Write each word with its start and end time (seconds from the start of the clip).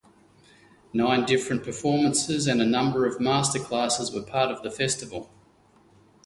Nine 0.93 1.25
different 1.25 1.63
performances 1.63 2.47
and 2.47 2.59
a 2.59 2.65
number 2.65 3.05
of 3.05 3.19
master 3.21 3.59
classes 3.59 4.11
were 4.11 4.23
part 4.23 4.49
of 4.49 4.63
the 4.63 4.71
festival. 4.71 5.29